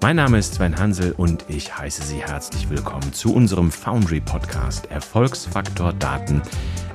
[0.00, 4.90] Mein Name ist Sven Hansel und ich heiße Sie herzlich willkommen zu unserem Foundry Podcast
[4.90, 6.42] Erfolgsfaktor Daten,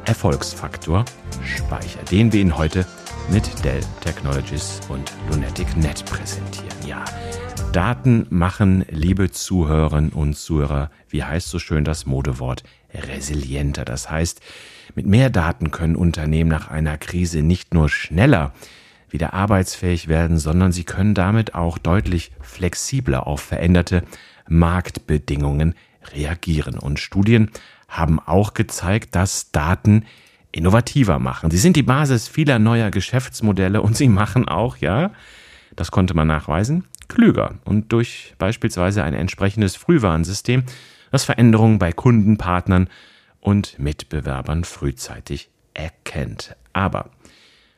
[0.05, 1.05] Erfolgsfaktor
[1.44, 2.86] Speicher, den wir Ihnen heute
[3.31, 6.68] mit Dell Technologies und Lunatic Net präsentieren.
[6.86, 7.05] Ja,
[7.71, 13.85] Daten machen, liebe Zuhörerinnen und Zuhörer, wie heißt so schön das Modewort, resilienter.
[13.85, 14.41] Das heißt,
[14.95, 18.53] mit mehr Daten können Unternehmen nach einer Krise nicht nur schneller
[19.09, 24.03] wieder arbeitsfähig werden, sondern sie können damit auch deutlich flexibler auf veränderte
[24.47, 25.75] Marktbedingungen
[26.13, 26.77] reagieren.
[26.77, 27.52] Und Studien
[27.88, 30.05] haben auch gezeigt, dass Daten
[30.52, 31.52] innovativer machen.
[31.52, 35.11] Sie sind die Basis vieler neuer Geschäftsmodelle und sie machen auch, ja,
[35.75, 40.63] das konnte man nachweisen, klüger und durch beispielsweise ein entsprechendes Frühwarnsystem,
[41.11, 42.89] das Veränderungen bei Kunden, Partnern
[43.39, 46.55] und Mitbewerbern frühzeitig erkennt.
[46.73, 47.11] Aber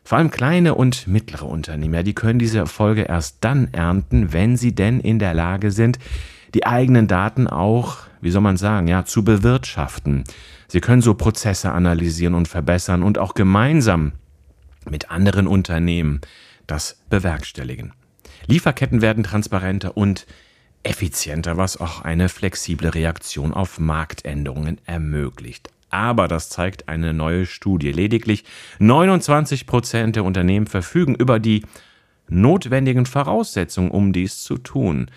[0.09, 4.73] vor allem kleine und mittlere Unternehmer, die können diese Erfolge erst dann ernten, wenn sie
[4.73, 5.99] denn in der Lage sind,
[6.55, 10.23] die eigenen Daten auch, wie soll man sagen, ja, zu bewirtschaften.
[10.67, 14.13] Sie können so Prozesse analysieren und verbessern und auch gemeinsam
[14.89, 16.21] mit anderen Unternehmen
[16.65, 17.93] das bewerkstelligen.
[18.47, 20.25] Lieferketten werden transparenter und
[20.81, 25.69] effizienter, was auch eine flexible Reaktion auf Marktänderungen ermöglicht.
[25.89, 27.91] Aber das zeigt eine neue Studie.
[27.91, 28.43] Lediglich
[28.79, 31.65] 29 Prozent der Unternehmen verfügen über die
[32.27, 35.09] notwendigen Voraussetzungen, um dies zu tun.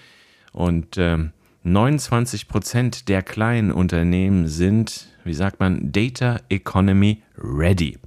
[0.53, 1.19] Und äh,
[1.65, 7.99] 29 Prozent der kleinen Unternehmen sind, wie sagt man, Data Economy Ready.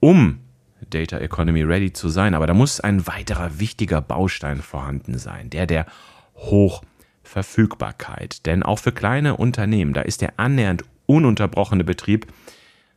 [0.00, 0.40] Um
[0.90, 5.66] Data Economy Ready zu sein, aber da muss ein weiterer wichtiger Baustein vorhanden sein, der
[5.66, 5.86] der
[6.36, 8.46] Hochverfügbarkeit.
[8.46, 12.26] Denn auch für kleine Unternehmen, da ist der annähernd ununterbrochene Betrieb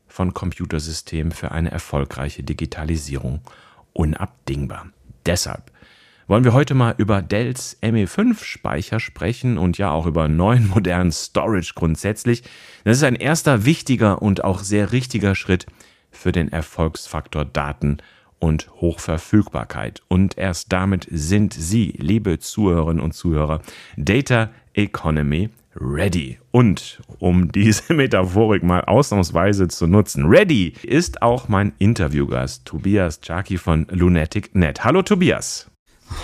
[0.08, 3.42] von Computersystemen für eine erfolgreiche Digitalisierung
[3.94, 4.88] unabdingbar.
[5.26, 5.72] Deshalb
[6.28, 11.74] wollen wir heute mal über Dells ME5-Speicher sprechen und ja auch über neuen modernen Storage
[11.76, 12.44] grundsätzlich.
[12.84, 15.66] Das ist ein erster wichtiger und auch sehr richtiger Schritt
[16.12, 17.98] für den Erfolgsfaktor Daten
[18.40, 20.02] und Hochverfügbarkeit.
[20.08, 23.62] Und erst damit sind Sie, liebe Zuhörerinnen und Zuhörer,
[23.98, 26.38] Data Economy ready.
[26.52, 33.58] Und um diese Metaphorik mal ausnahmsweise zu nutzen, ready ist auch mein Interviewgast Tobias Czaki
[33.58, 34.84] von Lunatic Net.
[34.84, 35.70] Hallo Tobias.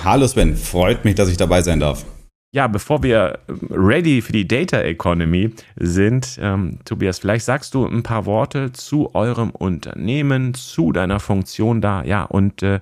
[0.03, 2.05] Hallo Sven, freut mich, dass ich dabei sein darf.
[2.51, 3.39] Ja, bevor wir
[3.69, 9.13] ready für die Data Economy sind, ähm, Tobias, vielleicht sagst du ein paar Worte zu
[9.13, 12.79] eurem Unternehmen, zu deiner Funktion da, ja, und äh,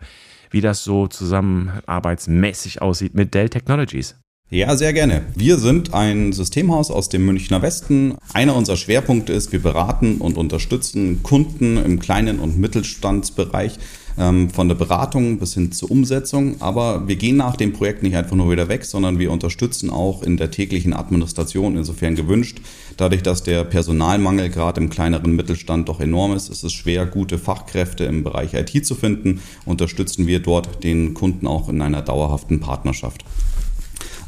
[0.51, 4.16] wie das so zusammenarbeitsmäßig aussieht mit Dell Technologies.
[4.53, 5.23] Ja, sehr gerne.
[5.35, 8.13] Wir sind ein Systemhaus aus dem Münchner Westen.
[8.33, 13.79] Einer unserer Schwerpunkte ist, wir beraten und unterstützen Kunden im kleinen und Mittelstandsbereich
[14.15, 16.57] ähm, von der Beratung bis hin zur Umsetzung.
[16.61, 20.21] Aber wir gehen nach dem Projekt nicht einfach nur wieder weg, sondern wir unterstützen auch
[20.21, 22.61] in der täglichen Administration, insofern gewünscht.
[22.95, 27.39] Dadurch, dass der Personalmangel gerade im kleineren Mittelstand doch enorm ist, ist es schwer, gute
[27.39, 29.41] Fachkräfte im Bereich IT zu finden.
[29.65, 33.25] Unterstützen wir dort den Kunden auch in einer dauerhaften Partnerschaft.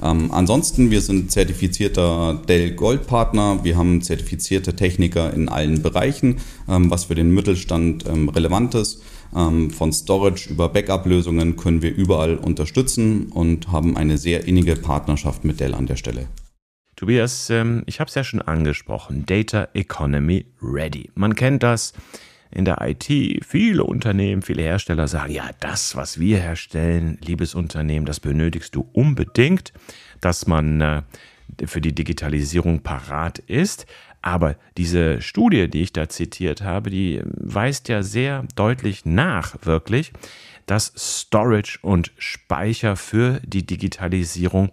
[0.03, 3.59] Ähm, ansonsten, wir sind zertifizierter Dell Gold Partner.
[3.63, 9.01] Wir haben zertifizierte Techniker in allen Bereichen, ähm, was für den Mittelstand ähm, relevant ist.
[9.35, 15.43] Ähm, von Storage über Backup-Lösungen können wir überall unterstützen und haben eine sehr innige Partnerschaft
[15.43, 16.27] mit Dell an der Stelle.
[16.95, 21.11] Tobias, ähm, ich habe es ja schon angesprochen, Data Economy Ready.
[21.15, 21.93] Man kennt das
[22.55, 23.45] in der IT.
[23.45, 28.87] Viele Unternehmen, viele Hersteller sagen, ja, das, was wir herstellen, liebes Unternehmen, das benötigst du
[28.93, 29.73] unbedingt,
[30.21, 31.01] dass man äh,
[31.65, 33.85] für die Digitalisierung parat ist.
[34.21, 40.13] Aber diese Studie, die ich da zitiert habe, die weist ja sehr deutlich nach, wirklich,
[40.65, 44.71] dass Storage und Speicher für die Digitalisierung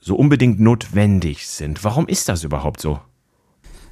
[0.00, 1.84] so unbedingt notwendig sind.
[1.84, 3.00] Warum ist das überhaupt so?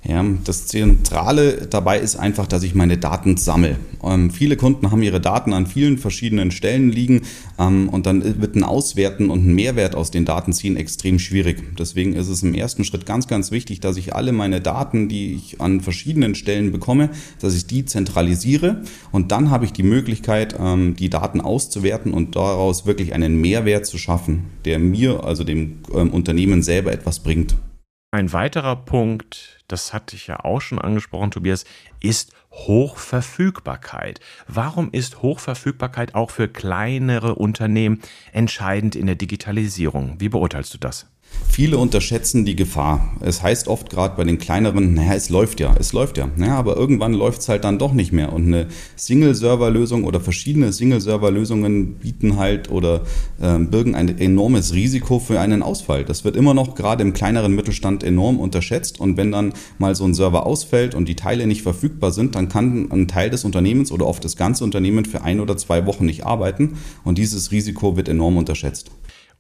[0.05, 3.77] Ja, das Zentrale dabei ist einfach, dass ich meine Daten sammle.
[4.03, 7.23] Ähm, viele Kunden haben ihre Daten an vielen verschiedenen Stellen liegen
[7.59, 11.63] ähm, und dann wird ein Auswerten und ein Mehrwert aus den Daten ziehen extrem schwierig.
[11.77, 15.35] Deswegen ist es im ersten Schritt ganz, ganz wichtig, dass ich alle meine Daten, die
[15.35, 17.11] ich an verschiedenen Stellen bekomme,
[17.41, 22.37] dass ich die zentralisiere und dann habe ich die Möglichkeit, ähm, die Daten auszuwerten und
[22.37, 27.57] daraus wirklich einen Mehrwert zu schaffen, der mir, also dem ähm, Unternehmen selber etwas bringt.
[28.11, 31.65] Ein weiterer Punkt, das hatte ich ja auch schon angesprochen, Tobias,
[32.01, 34.21] ist Hochverfügbarkeit.
[34.47, 38.01] Warum ist Hochverfügbarkeit auch für kleinere Unternehmen
[38.33, 40.17] entscheidend in der Digitalisierung?
[40.19, 41.07] Wie beurteilst du das?
[41.59, 43.17] Viele unterschätzen die Gefahr.
[43.21, 46.29] Es heißt oft gerade bei den kleineren, naja, es läuft ja, es läuft ja.
[46.37, 48.33] Naja, aber irgendwann läuft es halt dann doch nicht mehr.
[48.33, 53.01] Und eine Single-Server-Lösung oder verschiedene Single-Server-Lösungen bieten halt oder
[53.41, 56.05] äh, birgen ein enormes Risiko für einen Ausfall.
[56.05, 59.01] Das wird immer noch gerade im kleineren Mittelstand enorm unterschätzt.
[59.01, 62.49] Und wenn dann mal so ein Server ausfällt und die Teile nicht verfügbar sind, dann
[62.49, 66.07] kann ein Teil des Unternehmens oder oft das ganze Unternehmen für ein oder zwei Wochen
[66.07, 66.79] nicht arbeiten.
[67.03, 68.93] Und dieses Risiko wird enorm unterschätzt.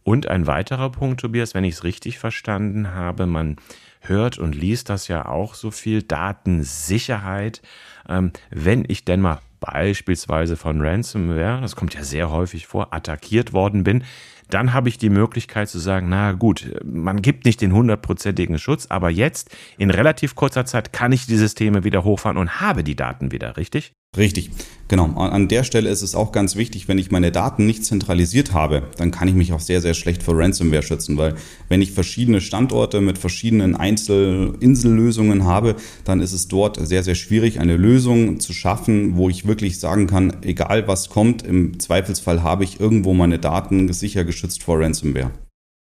[0.03, 3.57] Und ein weiterer Punkt, Tobias, wenn ich es richtig verstanden habe, man
[4.01, 7.63] hört und liest das ja auch so viel, Datensicherheit.
[8.09, 13.53] Ähm, wenn ich denn mal beispielsweise von Ransomware, das kommt ja sehr häufig vor, attackiert
[13.53, 14.05] worden bin,
[14.49, 18.87] dann habe ich die Möglichkeit zu sagen, na gut, man gibt nicht den hundertprozentigen Schutz,
[18.87, 22.97] aber jetzt in relativ kurzer Zeit kann ich die Systeme wieder hochfahren und habe die
[22.97, 23.93] Daten wieder, richtig?
[24.17, 24.51] Richtig,
[24.89, 25.05] genau.
[25.17, 28.85] An der Stelle ist es auch ganz wichtig, wenn ich meine Daten nicht zentralisiert habe,
[28.97, 31.35] dann kann ich mich auch sehr, sehr schlecht vor Ransomware schützen, weil
[31.69, 37.61] wenn ich verschiedene Standorte mit verschiedenen Einzelinsellösungen habe, dann ist es dort sehr, sehr schwierig,
[37.61, 42.65] eine Lösung zu schaffen, wo ich wirklich sagen kann, egal was kommt, im Zweifelsfall habe
[42.65, 45.31] ich irgendwo meine Daten sicher geschützt vor Ransomware.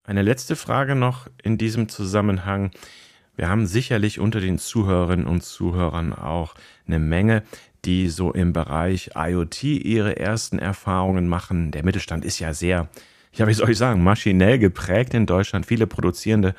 [0.04, 2.72] Eine letzte Frage noch in diesem Zusammenhang.
[3.36, 6.56] Wir haben sicherlich unter den Zuhörerinnen und Zuhörern auch
[6.88, 7.44] eine Menge,
[7.86, 11.72] die so im Bereich IoT ihre ersten Erfahrungen machen.
[11.72, 12.90] Der Mittelstand ist ja sehr,
[13.34, 16.56] ja, wie soll ich sagen, maschinell geprägt in Deutschland, viele produzierende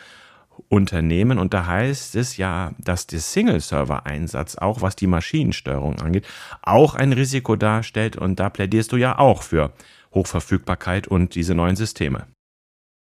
[0.68, 1.38] Unternehmen.
[1.38, 6.26] Und da heißt es ja, dass der Single-Server-Einsatz, auch was die Maschinensteuerung angeht,
[6.62, 8.16] auch ein Risiko darstellt.
[8.16, 9.72] Und da plädierst du ja auch für
[10.14, 12.26] Hochverfügbarkeit und diese neuen Systeme.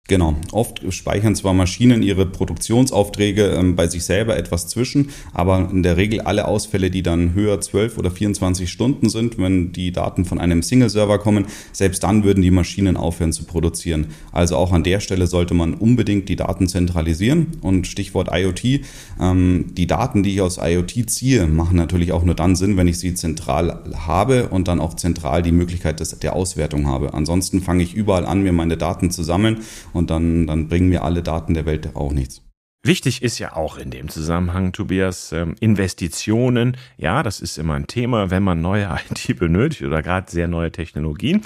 [0.09, 0.37] Genau.
[0.53, 5.99] Oft speichern zwar Maschinen ihre Produktionsaufträge ähm, bei sich selber etwas zwischen, aber in der
[5.99, 10.41] Regel alle Ausfälle, die dann höher 12 oder 24 Stunden sind, wenn die Daten von
[10.41, 14.07] einem Single-Server kommen, selbst dann würden die Maschinen aufhören zu produzieren.
[14.33, 17.59] Also auch an der Stelle sollte man unbedingt die Daten zentralisieren.
[17.61, 18.81] Und Stichwort IoT,
[19.21, 22.89] ähm, die Daten, die ich aus IoT ziehe, machen natürlich auch nur dann Sinn, wenn
[22.89, 27.13] ich sie zentral habe und dann auch zentral die Möglichkeit des, der Auswertung habe.
[27.13, 29.59] Ansonsten fange ich überall an, mir meine Daten zu sammeln
[29.99, 32.43] und dann, dann bringen mir alle Daten der Welt auch nichts.
[32.85, 36.77] Wichtig ist ja auch in dem Zusammenhang, Tobias, ähm, Investitionen.
[36.97, 40.71] Ja, das ist immer ein Thema, wenn man neue IT benötigt oder gerade sehr neue
[40.71, 41.43] Technologien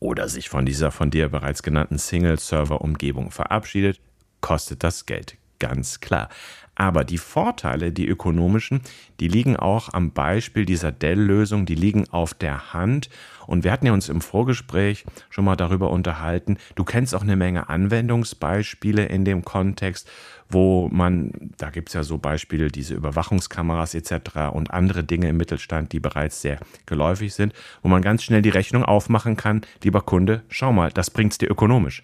[0.00, 4.00] oder sich von dieser von dir bereits genannten Single-Server-Umgebung verabschiedet,
[4.40, 6.28] kostet das Geld, ganz klar.
[6.74, 8.80] Aber die Vorteile, die ökonomischen,
[9.20, 13.08] die liegen auch am Beispiel dieser Dell-Lösung, die liegen auf der Hand.
[13.46, 16.56] Und wir hatten ja uns im Vorgespräch schon mal darüber unterhalten.
[16.74, 20.10] Du kennst auch eine Menge Anwendungsbeispiele in dem Kontext,
[20.48, 24.52] wo man, da gibt es ja so Beispiele, diese Überwachungskameras etc.
[24.52, 28.50] und andere Dinge im Mittelstand, die bereits sehr geläufig sind, wo man ganz schnell die
[28.50, 32.02] Rechnung aufmachen kann, lieber Kunde, schau mal, das bringt es dir ökonomisch.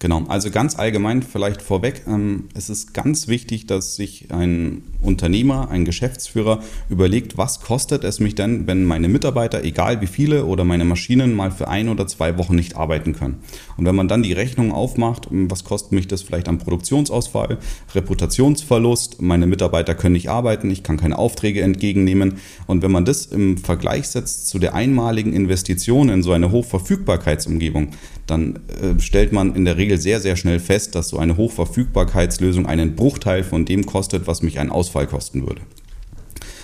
[0.00, 5.70] Genau, also ganz allgemein vielleicht vorweg, ähm, es ist ganz wichtig, dass sich ein Unternehmer,
[5.70, 10.64] ein Geschäftsführer überlegt, was kostet es mich denn, wenn meine Mitarbeiter, egal wie viele oder
[10.64, 13.40] meine Maschinen mal für ein oder zwei Wochen nicht arbeiten können.
[13.76, 17.58] Und wenn man dann die Rechnung aufmacht, ähm, was kostet mich das vielleicht am Produktionsausfall,
[17.94, 22.38] Reputationsverlust, meine Mitarbeiter können nicht arbeiten, ich kann keine Aufträge entgegennehmen.
[22.66, 27.88] Und wenn man das im Vergleich setzt zu der einmaligen Investition in so eine Hochverfügbarkeitsumgebung,
[28.26, 32.66] dann äh, stellt man in der Regel sehr, sehr schnell fest, dass so eine Hochverfügbarkeitslösung
[32.66, 35.62] einen Bruchteil von dem kostet, was mich ein Ausfall kosten würde.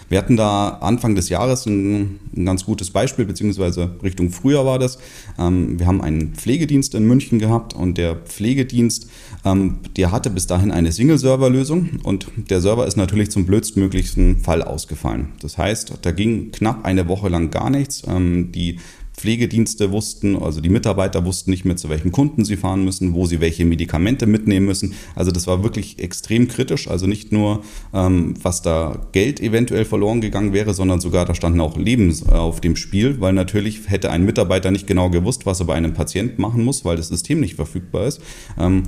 [0.09, 4.79] Wir hatten da Anfang des Jahres ein, ein ganz gutes Beispiel, beziehungsweise Richtung Frühjahr war
[4.79, 4.99] das.
[5.39, 9.11] Ähm, wir haben einen Pflegedienst in München gehabt und der Pflegedienst,
[9.45, 14.63] ähm, der hatte bis dahin eine Single-Server-Lösung und der Server ist natürlich zum blödstmöglichsten Fall
[14.63, 15.33] ausgefallen.
[15.41, 18.05] Das heißt, da ging knapp eine Woche lang gar nichts.
[18.07, 18.79] Ähm, die
[19.27, 23.27] Pflegedienste wussten, also die Mitarbeiter wussten nicht mehr, zu welchen Kunden sie fahren müssen, wo
[23.27, 24.95] sie welche Medikamente mitnehmen müssen.
[25.17, 26.87] Also das war wirklich extrem kritisch.
[26.87, 31.61] Also nicht nur, ähm, was da Geld eventuell verloren gegangen wäre, sondern sogar da standen
[31.61, 35.67] auch Leben auf dem Spiel, weil natürlich hätte ein Mitarbeiter nicht genau gewusst, was er
[35.67, 38.21] bei einem Patient machen muss, weil das System nicht verfügbar ist.
[38.61, 38.85] Ähm,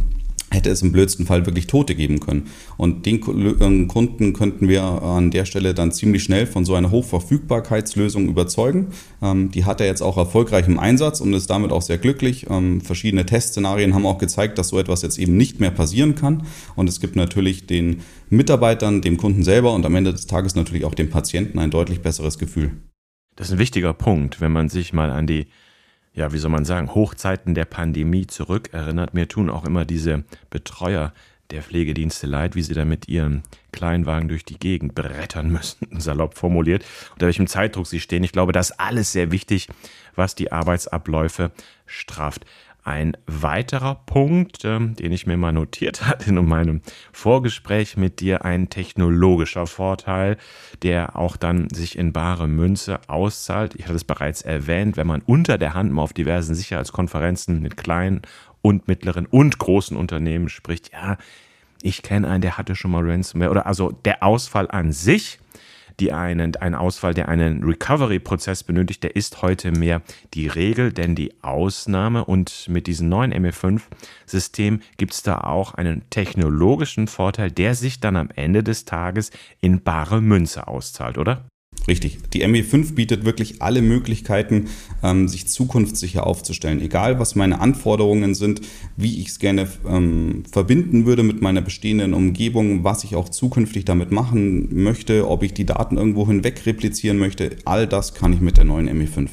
[0.50, 2.48] hätte es im blödsten Fall wirklich Tote geben können.
[2.76, 3.20] Und den
[3.60, 8.88] ähm, Kunden könnten wir an der Stelle dann ziemlich schnell von so einer Hochverfügbarkeitslösung überzeugen.
[9.22, 12.46] Ähm, die hat er jetzt auch erfolgreich im Einsatz und ist damit auch sehr glücklich.
[12.48, 16.44] Ähm, verschiedene Testszenarien haben auch gezeigt, dass so etwas jetzt eben nicht mehr passieren kann.
[16.76, 20.84] Und es gibt natürlich den Mitarbeitern, dem Kunden selber und am Ende des Tages natürlich
[20.84, 22.72] auch dem Patienten ein deutlich besseres Gefühl.
[23.36, 25.46] Das ist ein wichtiger Punkt, wenn man sich mal an die
[26.18, 29.14] ja, wie soll man sagen, Hochzeiten der Pandemie zurückerinnert.
[29.14, 31.12] Mir tun auch immer diese Betreuer
[31.52, 36.37] der Pflegedienste leid, wie sie da mit ihren Kleinwagen durch die Gegend brettern müssen, salopp
[36.37, 38.25] formuliert, unter welchem Zeitdruck sie stehen.
[38.25, 39.68] Ich glaube, das ist alles sehr wichtig,
[40.16, 41.52] was die Arbeitsabläufe
[41.87, 42.44] strafft.
[42.88, 46.80] Ein weiterer Punkt, ähm, den ich mir mal notiert hatte in meinem
[47.12, 50.38] Vorgespräch mit dir, ein technologischer Vorteil,
[50.83, 53.75] der auch dann sich in bare Münze auszahlt.
[53.75, 57.76] Ich hatte es bereits erwähnt, wenn man unter der Hand mal auf diversen Sicherheitskonferenzen mit
[57.76, 58.23] kleinen
[58.62, 61.18] und mittleren und großen Unternehmen spricht, ja,
[61.83, 65.40] ich kenne einen, der hatte schon mal Ransomware oder also der Ausfall an sich
[66.00, 70.02] die einen, ein Ausfall, der einen Recovery-Prozess benötigt, der ist heute mehr
[70.34, 76.08] die Regel, denn die Ausnahme und mit diesem neuen ME5-System gibt es da auch einen
[76.10, 81.44] technologischen Vorteil, der sich dann am Ende des Tages in bare Münze auszahlt, oder?
[81.88, 82.18] Richtig.
[82.35, 84.68] Die ME5 bietet wirklich alle Möglichkeiten,
[85.02, 86.83] ähm, sich zukunftssicher aufzustellen.
[86.83, 88.61] Egal, was meine Anforderungen sind,
[88.97, 93.87] wie ich es gerne ähm, verbinden würde mit meiner bestehenden Umgebung, was ich auch zukünftig
[93.87, 98.40] damit machen möchte, ob ich die Daten irgendwo hinweg replizieren möchte, all das kann ich
[98.40, 99.30] mit der neuen ME5.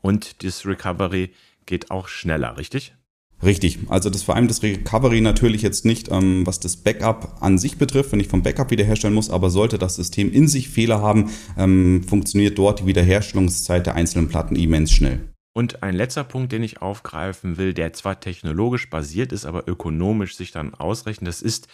[0.00, 1.30] Und das Recovery
[1.66, 2.94] geht auch schneller, richtig?
[3.42, 7.58] Richtig, also das vor allem das Recovery natürlich jetzt nicht, ähm, was das Backup an
[7.58, 11.00] sich betrifft, wenn ich vom Backup wiederherstellen muss, aber sollte das System in sich Fehler
[11.00, 15.20] haben, ähm, funktioniert dort die Wiederherstellungszeit der einzelnen Platten immens schnell.
[15.54, 20.36] Und ein letzter Punkt, den ich aufgreifen will, der zwar technologisch basiert ist, aber ökonomisch
[20.36, 21.68] sich dann ausrechnet, das ist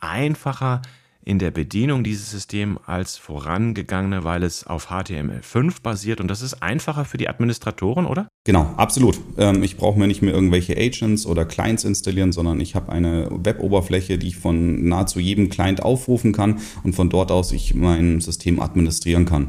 [0.00, 0.82] einfacher
[1.24, 6.62] in der Bedienung dieses Systems als vorangegangene, weil es auf HTML5 basiert und das ist
[6.62, 8.28] einfacher für die Administratoren, oder?
[8.44, 9.18] Genau, absolut.
[9.38, 13.28] Ähm, ich brauche mir nicht mehr irgendwelche Agents oder Clients installieren, sondern ich habe eine
[13.30, 18.20] Web-Oberfläche, die ich von nahezu jedem Client aufrufen kann und von dort aus ich mein
[18.20, 19.48] System administrieren kann.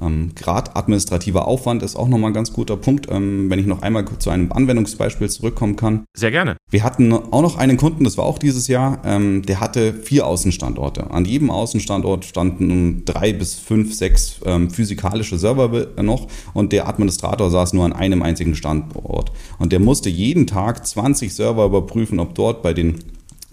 [0.00, 3.82] Ähm, Gerade administrativer Aufwand ist auch nochmal ein ganz guter Punkt, ähm, wenn ich noch
[3.82, 6.04] einmal zu einem Anwendungsbeispiel zurückkommen kann.
[6.14, 6.56] Sehr gerne.
[6.70, 10.26] Wir hatten auch noch einen Kunden, das war auch dieses Jahr, ähm, der hatte vier
[10.26, 11.10] Außenstandorte.
[11.10, 17.50] An jedem Außenstandort standen drei bis fünf, sechs ähm, physikalische Server noch und der Administrator
[17.50, 19.32] saß nur an einem einzigen Standort.
[19.58, 22.96] Und der musste jeden Tag 20 Server überprüfen, ob dort bei den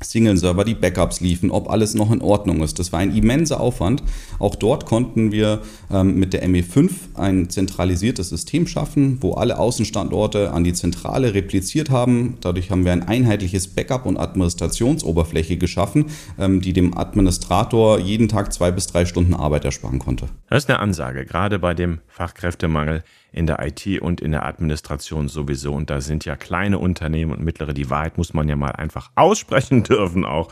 [0.02, 2.80] Single-Server, die Backups liefen, ob alles noch in Ordnung ist.
[2.80, 4.04] Das war ein immenser Aufwand.
[4.40, 10.52] Auch dort konnten wir ähm, mit der ME5 ein zentralisiertes System schaffen, wo alle Außenstandorte
[10.52, 12.38] an die Zentrale repliziert haben.
[12.42, 16.06] Dadurch haben wir ein einheitliches Backup- und Administrationsoberfläche geschaffen,
[16.40, 20.28] ähm, die dem Administrator jeden Tag zwei bis drei Stunden Arbeit ersparen konnte.
[20.50, 23.04] Das ist eine Ansage, gerade bei dem Fachkräftemangel
[23.34, 25.74] in der IT und in der Administration sowieso.
[25.74, 29.12] Und da sind ja kleine Unternehmen und mittlere, die Wahrheit muss man ja mal einfach
[29.16, 30.52] aussprechen dürfen, auch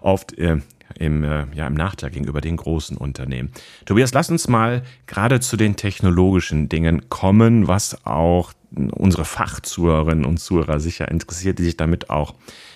[0.00, 0.58] oft äh,
[0.98, 3.50] im, äh, ja, im Nachteil gegenüber den großen Unternehmen.
[3.84, 10.38] Tobias, lass uns mal gerade zu den technologischen Dingen kommen, was auch unsere Fachzuhörerinnen und
[10.38, 12.34] Zuhörer sicher interessiert, die sich damit auch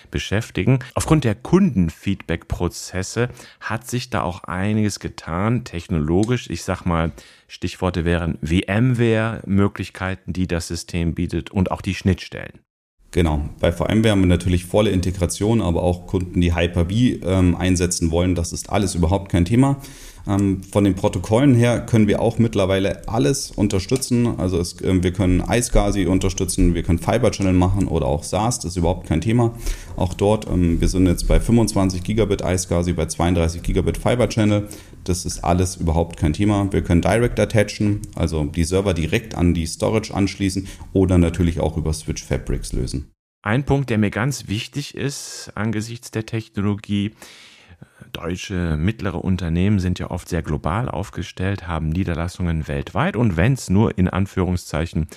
[0.09, 0.79] beschäftigen.
[0.93, 6.49] Aufgrund der Kundenfeedback-Prozesse hat sich da auch einiges getan, technologisch.
[6.49, 7.11] Ich sag mal,
[7.47, 12.59] Stichworte wären VMware, Möglichkeiten, die das System bietet und auch die Schnittstellen.
[13.13, 18.09] Genau, bei VMware haben wir natürlich volle Integration, aber auch Kunden, die Hyper-V ähm, einsetzen
[18.09, 19.81] wollen, das ist alles überhaupt kein Thema.
[20.27, 24.39] Ähm, von den Protokollen her können wir auch mittlerweile alles unterstützen.
[24.39, 28.63] Also es, äh, wir können iSCSI unterstützen, wir können Fiber Channel machen oder auch SAST,
[28.63, 29.53] das ist überhaupt kein Thema.
[29.97, 34.67] Auch dort, ähm, wir sind jetzt bei 25 Gigabit iSCSI, bei 32 Gigabit Fiber Channel.
[35.11, 36.71] Das ist alles überhaupt kein Thema.
[36.71, 41.75] Wir können Direct attachen, also die Server direkt an die Storage anschließen oder natürlich auch
[41.75, 43.11] über Switch Fabrics lösen.
[43.41, 47.11] Ein Punkt, der mir ganz wichtig ist angesichts der Technologie,
[48.13, 53.69] Deutsche mittlere Unternehmen sind ja oft sehr global aufgestellt, haben Niederlassungen weltweit und wenn es
[53.69, 55.07] nur in Anführungszeichen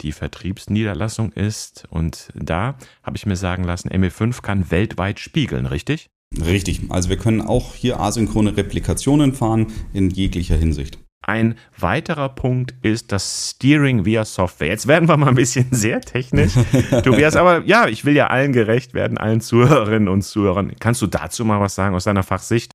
[0.00, 1.84] die Vertriebsniederlassung ist.
[1.90, 6.08] Und da habe ich mir sagen lassen, ME5 kann weltweit spiegeln, richtig?
[6.40, 6.82] Richtig.
[6.88, 10.98] Also wir können auch hier asynchrone Replikationen fahren in jeglicher Hinsicht.
[11.26, 14.68] Ein weiterer Punkt ist das Steering via Software.
[14.68, 16.52] Jetzt werden wir mal ein bisschen sehr technisch.
[17.02, 20.72] Tobias, aber ja, ich will ja allen gerecht werden, allen Zuhörerinnen und Zuhörern.
[20.80, 22.72] Kannst du dazu mal was sagen aus deiner Fachsicht?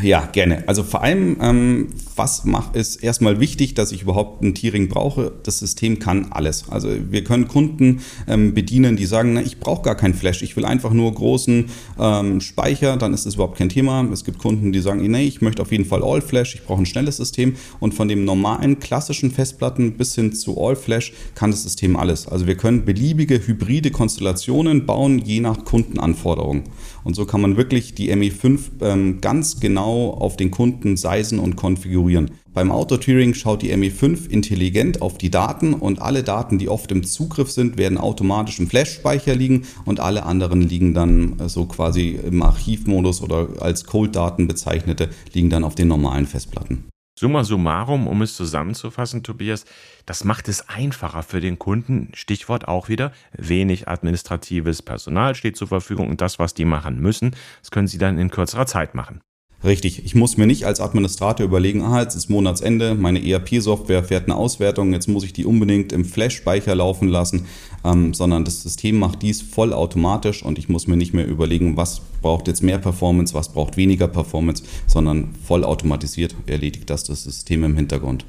[0.00, 0.64] Ja, gerne.
[0.66, 1.88] Also vor allem, ähm,
[2.20, 5.32] was macht, ist erstmal wichtig, dass ich überhaupt ein Tiering brauche.
[5.42, 6.68] Das System kann alles.
[6.68, 10.54] Also wir können Kunden ähm, bedienen, die sagen, na, ich brauche gar kein Flash, ich
[10.54, 11.64] will einfach nur großen
[11.98, 14.06] ähm, Speicher, dann ist das überhaupt kein Thema.
[14.12, 16.82] Es gibt Kunden, die sagen, nee, ich möchte auf jeden Fall All Flash, ich brauche
[16.82, 17.54] ein schnelles System.
[17.78, 22.28] Und von dem normalen klassischen Festplatten bis hin zu All Flash kann das System alles.
[22.28, 26.64] Also wir können beliebige hybride Konstellationen bauen, je nach Kundenanforderungen.
[27.02, 31.56] Und so kann man wirklich die ME5 ähm, ganz genau auf den Kunden sizen und
[31.56, 32.09] konfigurieren.
[32.52, 37.04] Beim Auto-Tiering schaut die ME5 intelligent auf die Daten und alle Daten, die oft im
[37.04, 42.18] Zugriff sind, werden automatisch im Flash-Speicher liegen und alle anderen liegen dann äh, so quasi
[42.24, 46.90] im Archivmodus oder als Cold-Daten bezeichnete, liegen dann auf den normalen Festplatten.
[47.20, 49.66] Summa summarum, um es zusammenzufassen, Tobias,
[50.06, 52.08] das macht es einfacher für den Kunden.
[52.14, 57.36] Stichwort auch wieder, wenig administratives Personal steht zur Verfügung und das, was die machen müssen,
[57.60, 59.20] das können sie dann in kürzerer Zeit machen.
[59.62, 64.24] Richtig, ich muss mir nicht als Administrator überlegen, ah, jetzt ist Monatsende, meine ERP-Software fährt
[64.24, 67.46] eine Auswertung, jetzt muss ich die unbedingt im Flash-Speicher laufen lassen,
[67.84, 72.00] ähm, sondern das System macht dies vollautomatisch und ich muss mir nicht mehr überlegen, was
[72.22, 77.76] braucht jetzt mehr Performance, was braucht weniger Performance, sondern vollautomatisiert erledigt das das System im
[77.76, 78.24] Hintergrund.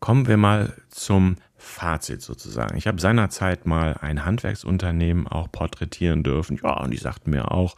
[0.00, 2.78] Kommen wir mal zum Fazit sozusagen.
[2.78, 6.58] Ich habe seinerzeit mal ein Handwerksunternehmen auch porträtieren dürfen.
[6.62, 7.76] Ja, und die sagten mir auch,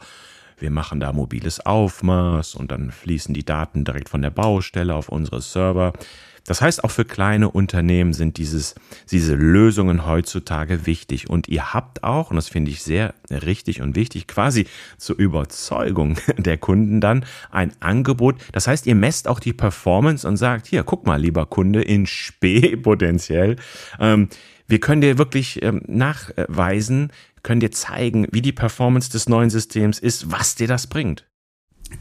[0.57, 5.09] wir machen da mobiles Aufmaß und dann fließen die Daten direkt von der Baustelle auf
[5.09, 5.93] unsere Server.
[6.45, 8.75] Das heißt, auch für kleine Unternehmen sind dieses,
[9.09, 11.29] diese Lösungen heutzutage wichtig.
[11.29, 14.67] Und ihr habt auch, und das finde ich sehr richtig und wichtig, quasi
[14.97, 18.35] zur Überzeugung der Kunden dann ein Angebot.
[18.51, 22.05] Das heißt, ihr messt auch die Performance und sagt, hier, guck mal, lieber Kunde, in
[22.05, 23.55] Spee potenziell.
[23.99, 24.27] Ähm,
[24.67, 27.11] wir können dir wirklich ähm, nachweisen,
[27.43, 31.27] können dir zeigen, wie die Performance des neuen Systems ist, was dir das bringt.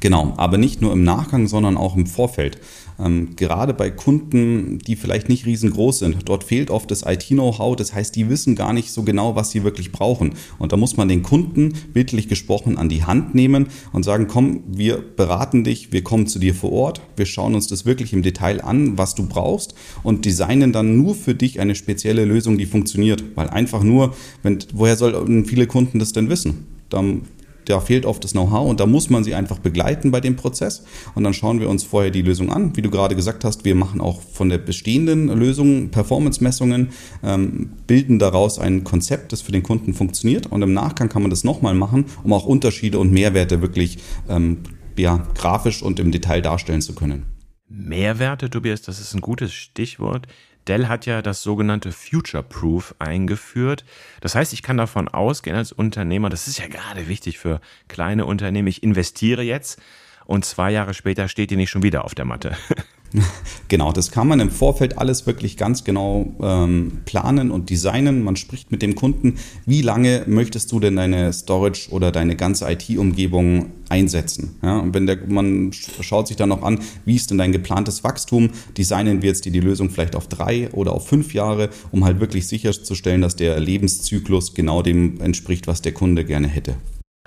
[0.01, 2.59] Genau, aber nicht nur im Nachgang, sondern auch im Vorfeld.
[2.99, 7.77] Ähm, gerade bei Kunden, die vielleicht nicht riesengroß sind, dort fehlt oft das IT-Know-how.
[7.77, 10.35] Das heißt, die wissen gar nicht so genau, was sie wirklich brauchen.
[10.59, 14.63] Und da muss man den Kunden bildlich gesprochen an die Hand nehmen und sagen, komm,
[14.67, 18.23] wir beraten dich, wir kommen zu dir vor Ort, wir schauen uns das wirklich im
[18.23, 22.67] Detail an, was du brauchst und designen dann nur für dich eine spezielle Lösung, die
[22.67, 23.25] funktioniert.
[23.35, 26.67] Weil einfach nur, wenn, woher sollen viele Kunden das denn wissen?
[26.89, 27.23] Dann
[27.65, 30.85] da fehlt oft das Know-how und da muss man sie einfach begleiten bei dem Prozess.
[31.15, 32.77] Und dann schauen wir uns vorher die Lösung an.
[32.77, 36.89] Wie du gerade gesagt hast, wir machen auch von der bestehenden Lösung Performance-Messungen,
[37.23, 40.47] ähm, bilden daraus ein Konzept, das für den Kunden funktioniert.
[40.47, 44.59] Und im Nachgang kann man das nochmal machen, um auch Unterschiede und Mehrwerte wirklich ähm,
[44.97, 47.25] ja, grafisch und im Detail darstellen zu können.
[47.69, 50.27] Mehrwerte, Tobias, das ist ein gutes Stichwort.
[50.69, 53.85] Dell hat ja das sogenannte Future Proof eingeführt.
[54.21, 58.27] Das heißt, ich kann davon ausgehen als Unternehmer, das ist ja gerade wichtig für kleine
[58.27, 59.81] Unternehmen, ich investiere jetzt
[60.25, 62.57] und zwei Jahre später steht die nicht schon wieder auf der Matte.
[63.69, 68.23] Genau, das kann man im Vorfeld alles wirklich ganz genau ähm, planen und designen.
[68.23, 72.71] Man spricht mit dem Kunden, wie lange möchtest du denn deine Storage oder deine ganze
[72.71, 74.57] IT-Umgebung einsetzen?
[74.63, 78.05] Ja, und wenn der, man schaut sich dann noch an, wie ist denn dein geplantes
[78.05, 82.05] Wachstum, designen wir jetzt die, die Lösung vielleicht auf drei oder auf fünf Jahre, um
[82.05, 86.77] halt wirklich sicherzustellen, dass der Lebenszyklus genau dem entspricht, was der Kunde gerne hätte.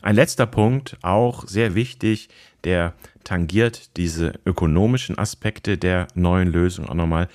[0.06, 2.30] Ein letzter Punkt, auch sehr wichtig,
[2.64, 7.28] der tangiert diese ökonomischen Aspekte der neuen Lösung auch nochmal.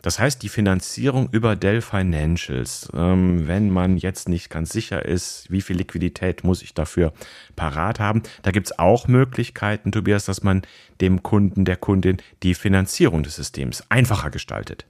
[0.00, 5.50] Das heißt, die Finanzierung über Dell Financials, ähm, wenn man jetzt nicht ganz sicher ist,
[5.50, 7.12] wie viel Liquidität muss ich dafür
[7.56, 10.62] parat haben, da gibt es auch Möglichkeiten, Tobias, dass man
[11.02, 14.86] dem Kunden, der Kundin die Finanzierung des Systems einfacher gestaltet.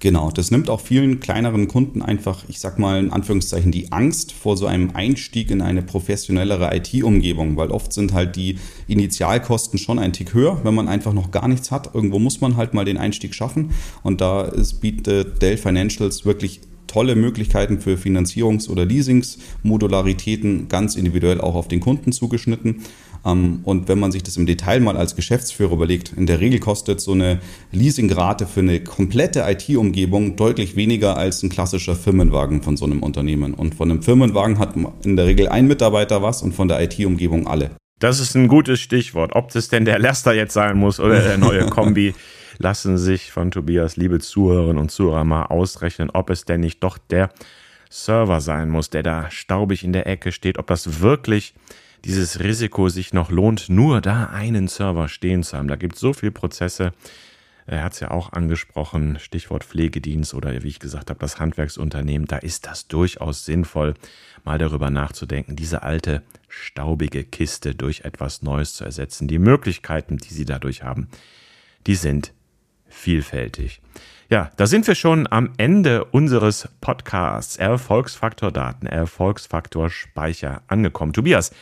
[0.00, 4.30] Genau, das nimmt auch vielen kleineren Kunden einfach, ich sag mal in Anführungszeichen, die Angst
[4.32, 8.58] vor so einem Einstieg in eine professionellere IT-Umgebung, weil oft sind halt die
[8.88, 11.94] Initialkosten schon ein Tick höher, wenn man einfach noch gar nichts hat.
[11.94, 13.70] Irgendwo muss man halt mal den Einstieg schaffen
[14.02, 21.40] und da ist, bietet Dell Financials wirklich tolle Möglichkeiten für Finanzierungs- oder Leasingsmodularitäten, ganz individuell
[21.40, 22.82] auch auf den Kunden zugeschnitten.
[23.26, 26.60] Ähm, und wenn man sich das im Detail mal als Geschäftsführer überlegt, in der Regel
[26.60, 27.40] kostet so eine
[27.72, 33.52] Leasingrate für eine komplette IT-Umgebung deutlich weniger als ein klassischer Firmenwagen von so einem Unternehmen.
[33.54, 37.46] Und von einem Firmenwagen hat in der Regel ein Mitarbeiter was und von der IT-Umgebung
[37.46, 37.70] alle.
[37.98, 39.34] Das ist ein gutes Stichwort.
[39.34, 42.14] Ob das denn der Laster jetzt sein muss oder der neue Kombi,
[42.58, 46.98] lassen sich von Tobias, liebe Zuhörerinnen und Zuhörer, mal ausrechnen, ob es denn nicht doch
[46.98, 47.30] der
[47.90, 51.54] Server sein muss, der da staubig in der Ecke steht, ob das wirklich
[52.06, 55.68] dieses Risiko sich noch lohnt, nur da einen Server stehen zu haben.
[55.68, 56.92] Da gibt es so viele Prozesse.
[57.66, 62.28] Er hat es ja auch angesprochen, Stichwort Pflegedienst oder wie ich gesagt habe, das Handwerksunternehmen.
[62.28, 63.94] Da ist das durchaus sinnvoll,
[64.44, 69.26] mal darüber nachzudenken, diese alte, staubige Kiste durch etwas Neues zu ersetzen.
[69.26, 71.08] Die Möglichkeiten, die Sie dadurch haben,
[71.88, 72.32] die sind
[72.88, 73.80] vielfältig.
[74.28, 81.12] Ja, da sind wir schon am Ende unseres Podcasts Erfolgsfaktor Daten, Erfolgsfaktor Speicher angekommen.
[81.12, 81.52] Tobias,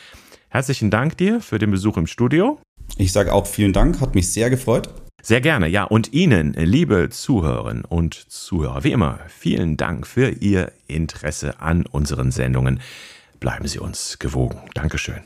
[0.55, 2.61] Herzlichen Dank dir für den Besuch im Studio.
[2.97, 4.89] Ich sage auch vielen Dank, hat mich sehr gefreut.
[5.21, 5.83] Sehr gerne, ja.
[5.83, 12.31] Und Ihnen, liebe Zuhörerinnen und Zuhörer, wie immer, vielen Dank für Ihr Interesse an unseren
[12.31, 12.79] Sendungen.
[13.41, 14.61] Bleiben Sie uns gewogen.
[14.75, 15.25] Dankeschön.